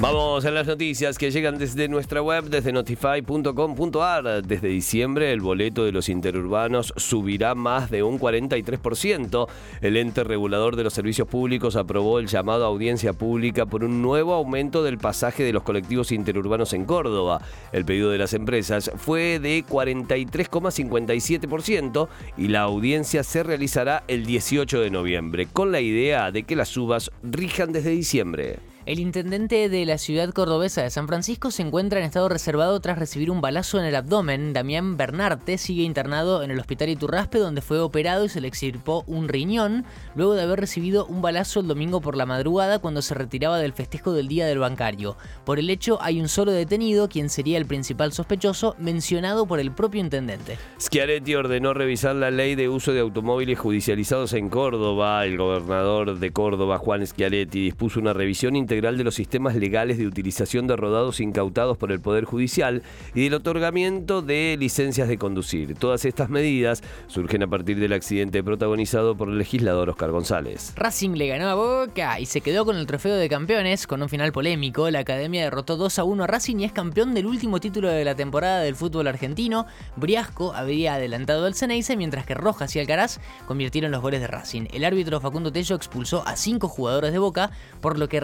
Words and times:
Vamos 0.00 0.44
a 0.44 0.50
las 0.50 0.66
noticias 0.66 1.16
que 1.16 1.30
llegan 1.30 1.56
desde 1.56 1.86
nuestra 1.88 2.20
web, 2.20 2.46
desde 2.46 2.72
notify.com.ar. 2.72 4.44
Desde 4.44 4.68
diciembre 4.68 5.32
el 5.32 5.40
boleto 5.40 5.84
de 5.84 5.92
los 5.92 6.08
interurbanos 6.08 6.92
subirá 6.96 7.54
más 7.54 7.92
de 7.92 8.02
un 8.02 8.18
43%. 8.18 9.46
El 9.80 9.96
ente 9.96 10.24
regulador 10.24 10.74
de 10.74 10.82
los 10.82 10.94
servicios 10.94 11.28
públicos 11.28 11.76
aprobó 11.76 12.18
el 12.18 12.26
llamado 12.26 12.64
a 12.64 12.68
audiencia 12.68 13.12
pública 13.12 13.66
por 13.66 13.84
un 13.84 14.02
nuevo 14.02 14.34
aumento 14.34 14.82
del 14.82 14.98
pasaje 14.98 15.44
de 15.44 15.52
los 15.52 15.62
colectivos 15.62 16.10
interurbanos 16.10 16.72
en 16.72 16.86
Córdoba. 16.86 17.40
El 17.72 17.84
pedido 17.84 18.10
de 18.10 18.18
las 18.18 18.34
empresas 18.34 18.90
fue 18.96 19.38
de 19.38 19.64
43,57% 19.64 22.08
y 22.36 22.48
la 22.48 22.62
audiencia 22.62 23.22
se 23.22 23.44
realizará 23.44 24.02
el 24.08 24.26
18 24.26 24.80
de 24.80 24.90
noviembre, 24.90 25.46
con 25.46 25.70
la 25.70 25.80
idea 25.80 26.32
de 26.32 26.42
que 26.42 26.56
las 26.56 26.70
subas 26.70 27.12
rijan 27.22 27.70
desde 27.72 27.90
diciembre. 27.90 28.73
El 28.86 29.00
intendente 29.00 29.70
de 29.70 29.86
la 29.86 29.96
ciudad 29.96 30.28
cordobesa 30.34 30.82
de 30.82 30.90
San 30.90 31.08
Francisco 31.08 31.50
se 31.50 31.62
encuentra 31.62 32.00
en 32.00 32.04
estado 32.04 32.28
reservado 32.28 32.78
tras 32.80 32.98
recibir 32.98 33.30
un 33.30 33.40
balazo 33.40 33.78
en 33.78 33.86
el 33.86 33.96
abdomen. 33.96 34.52
Damián 34.52 34.98
Bernarte 34.98 35.56
sigue 35.56 35.84
internado 35.84 36.42
en 36.42 36.50
el 36.50 36.60
hospital 36.60 36.90
Iturraspe 36.90 37.38
donde 37.38 37.62
fue 37.62 37.80
operado 37.80 38.26
y 38.26 38.28
se 38.28 38.42
le 38.42 38.48
extirpó 38.48 39.02
un 39.06 39.28
riñón 39.28 39.86
luego 40.14 40.34
de 40.34 40.42
haber 40.42 40.60
recibido 40.60 41.06
un 41.06 41.22
balazo 41.22 41.60
el 41.60 41.66
domingo 41.66 42.02
por 42.02 42.14
la 42.14 42.26
madrugada 42.26 42.78
cuando 42.78 43.00
se 43.00 43.14
retiraba 43.14 43.58
del 43.58 43.72
festejo 43.72 44.12
del 44.12 44.28
Día 44.28 44.44
del 44.44 44.58
Bancario. 44.58 45.16
Por 45.46 45.58
el 45.58 45.70
hecho 45.70 45.96
hay 46.02 46.20
un 46.20 46.28
solo 46.28 46.52
detenido, 46.52 47.08
quien 47.08 47.30
sería 47.30 47.56
el 47.56 47.64
principal 47.64 48.12
sospechoso, 48.12 48.76
mencionado 48.78 49.46
por 49.46 49.60
el 49.60 49.72
propio 49.72 50.02
intendente. 50.02 50.58
Schiaretti 50.78 51.34
ordenó 51.34 51.72
revisar 51.72 52.16
la 52.16 52.30
ley 52.30 52.54
de 52.54 52.68
uso 52.68 52.92
de 52.92 53.00
automóviles 53.00 53.58
judicializados 53.58 54.34
en 54.34 54.50
Córdoba. 54.50 55.24
El 55.24 55.38
gobernador 55.38 56.18
de 56.18 56.32
Córdoba, 56.32 56.76
Juan 56.76 57.06
Schiaretti, 57.06 57.62
dispuso 57.62 57.98
una 57.98 58.12
revisión 58.12 58.56
integral 58.74 58.98
de 58.98 59.04
los 59.04 59.14
sistemas 59.14 59.54
legales 59.54 59.98
de 59.98 60.06
utilización 60.08 60.66
de 60.66 60.74
rodados 60.74 61.20
incautados 61.20 61.78
por 61.78 61.92
el 61.92 62.00
Poder 62.00 62.24
Judicial 62.24 62.82
y 63.14 63.22
del 63.22 63.34
otorgamiento 63.34 64.20
de 64.20 64.56
licencias 64.58 65.06
de 65.06 65.16
conducir. 65.16 65.76
Todas 65.76 66.04
estas 66.04 66.28
medidas 66.28 66.82
surgen 67.06 67.44
a 67.44 67.46
partir 67.46 67.78
del 67.78 67.92
accidente 67.92 68.42
protagonizado 68.42 69.16
por 69.16 69.28
el 69.28 69.38
legislador 69.38 69.90
Oscar 69.90 70.10
González. 70.10 70.72
Racing 70.74 71.10
le 71.10 71.28
ganó 71.28 71.46
a 71.46 71.54
Boca 71.54 72.18
y 72.18 72.26
se 72.26 72.40
quedó 72.40 72.64
con 72.64 72.76
el 72.76 72.86
trofeo 72.88 73.14
de 73.14 73.28
campeones 73.28 73.86
con 73.86 74.02
un 74.02 74.08
final 74.08 74.32
polémico. 74.32 74.90
La 74.90 74.98
academia 74.98 75.44
derrotó 75.44 75.76
2 75.76 76.00
a 76.00 76.02
1 76.02 76.24
a 76.24 76.26
Racing 76.26 76.56
y 76.56 76.64
es 76.64 76.72
campeón 76.72 77.14
del 77.14 77.26
último 77.26 77.60
título 77.60 77.90
de 77.90 78.04
la 78.04 78.16
temporada 78.16 78.58
del 78.58 78.74
fútbol 78.74 79.06
argentino. 79.06 79.66
Briasco 79.94 80.52
había 80.52 80.94
adelantado 80.94 81.46
al 81.46 81.54
Ceneice 81.54 81.96
mientras 81.96 82.26
que 82.26 82.34
Rojas 82.34 82.74
y 82.74 82.80
Alcaraz 82.80 83.20
convirtieron 83.46 83.92
los 83.92 84.02
goles 84.02 84.20
de 84.20 84.26
Racing. 84.26 84.66
El 84.72 84.84
árbitro 84.84 85.20
Facundo 85.20 85.52
Tello 85.52 85.76
expulsó 85.76 86.26
a 86.26 86.34
cinco 86.34 86.66
jugadores 86.66 87.12
de 87.12 87.20
Boca, 87.20 87.52
por 87.80 88.00
lo 88.00 88.08
que 88.08 88.18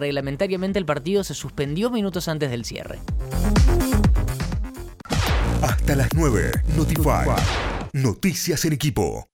el 0.78 0.86
partido 0.86 1.24
se 1.24 1.34
suspendió 1.34 1.90
minutos 1.90 2.28
antes 2.28 2.50
del 2.50 2.64
cierre. 2.64 2.98
Hasta 5.62 5.94
las 5.96 6.08
9, 6.14 6.50
Notify. 6.76 7.28
Noticias 7.92 8.64
en 8.64 8.72
equipo. 8.72 9.29